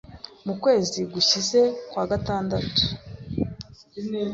Mu 0.45 0.53
kwezi 0.61 0.99
gushize 1.13 1.61
kwa 1.89 2.03
gatandatu 2.11 2.83